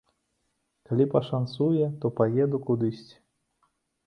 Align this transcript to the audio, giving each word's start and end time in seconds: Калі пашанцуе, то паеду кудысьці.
Калі 0.91 1.05
пашанцуе, 1.13 1.85
то 2.01 2.11
паеду 2.21 2.57
кудысьці. 2.71 3.15